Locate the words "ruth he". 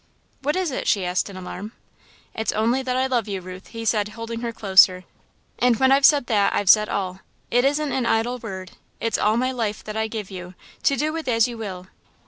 3.39-3.85